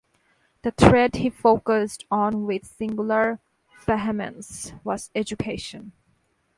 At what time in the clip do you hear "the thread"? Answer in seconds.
0.63-1.17